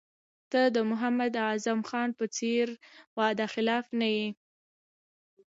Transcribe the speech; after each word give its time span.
ته 0.51 0.61
د 0.75 0.77
محمد 0.89 1.33
اعظم 1.45 1.79
خان 1.89 2.09
په 2.19 2.25
څېر 2.37 2.67
وعده 3.17 3.45
خلاف 3.53 3.85
نه 3.99 4.07
یې. 4.17 4.27